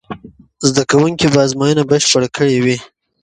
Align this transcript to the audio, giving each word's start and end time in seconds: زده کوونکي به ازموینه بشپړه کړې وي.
زده 0.67 0.83
کوونکي 0.91 1.25
به 1.33 1.39
ازموینه 1.45 1.83
بشپړه 1.89 2.27
کړې 2.35 2.57
وي. 2.63 2.77